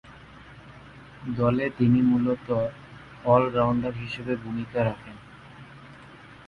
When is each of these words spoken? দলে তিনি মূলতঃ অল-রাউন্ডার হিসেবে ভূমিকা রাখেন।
দলে 1.35 1.65
তিনি 1.77 1.99
মূলতঃ 2.01 2.49
অল-রাউন্ডার 3.25 3.93
হিসেবে 3.95 4.33
ভূমিকা 4.35 4.79
রাখেন। 4.83 5.17